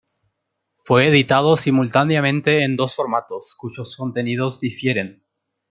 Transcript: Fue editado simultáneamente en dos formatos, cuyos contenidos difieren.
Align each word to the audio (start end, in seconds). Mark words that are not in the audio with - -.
Fue 0.77 1.07
editado 1.09 1.55
simultáneamente 1.55 2.63
en 2.63 2.75
dos 2.75 2.95
formatos, 2.95 3.53
cuyos 3.55 3.95
contenidos 3.95 4.59
difieren. 4.59 5.23